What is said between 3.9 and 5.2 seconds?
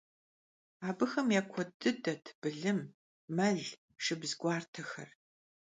şşıbz guartexer.